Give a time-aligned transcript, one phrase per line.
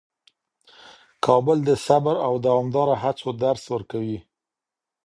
[1.25, 4.19] کابل د صبر او دوامداره هڅو درس ورکوي.